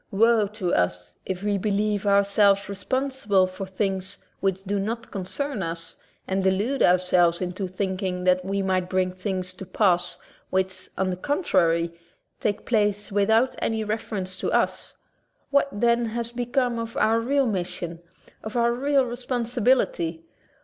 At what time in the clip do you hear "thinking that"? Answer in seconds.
7.67-8.43